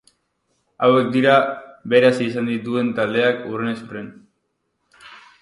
Hauek 0.85 1.11
dira 1.15 1.35
beraz 1.93 2.13
izan 2.29 2.49
dituen 2.53 2.91
taldeak 3.01 3.45
hurrenez 3.51 3.77
hurren. 3.85 4.11